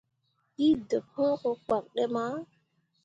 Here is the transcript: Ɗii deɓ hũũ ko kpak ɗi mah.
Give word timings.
Ɗii 0.55 0.75
deɓ 0.89 1.03
hũũ 1.13 1.35
ko 1.41 1.49
kpak 1.63 1.83
ɗi 1.93 2.03
mah. 2.13 2.35